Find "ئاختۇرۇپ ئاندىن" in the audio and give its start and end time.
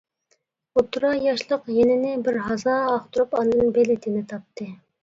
2.89-3.75